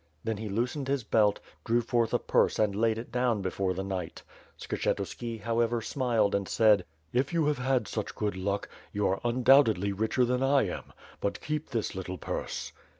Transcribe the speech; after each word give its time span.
Then 0.23 0.37
he 0.37 0.49
loosened 0.49 0.87
his 0.87 1.03
belt, 1.03 1.39
drew 1.63 1.81
forth 1.81 2.11
a 2.11 2.17
purse 2.17 2.57
and 2.57 2.75
laid 2.75 2.97
it 2.97 3.11
down 3.11 3.43
before 3.43 3.75
the 3.75 3.83
knight. 3.83 4.23
Skshetuski, 4.59 5.41
however, 5.41 5.79
smiled 5.79 6.33
and 6.33 6.47
said: 6.49 6.85
"If 7.13 7.33
you 7.33 7.45
have 7.45 7.59
had 7.59 7.87
such 7.87 8.15
good 8.15 8.35
luck, 8.35 8.67
you 8.91 9.05
are 9.07 9.21
undoubtedly 9.23 9.91
richer 9.93 10.25
than 10.25 10.41
I 10.41 10.63
am; 10.63 10.91
but 11.19 11.39
keep 11.39 11.69
this 11.69 11.93
little 11.93 12.17
purse." 12.17 12.71